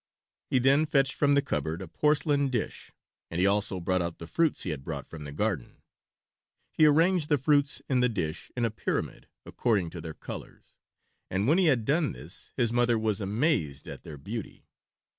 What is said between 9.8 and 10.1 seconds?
to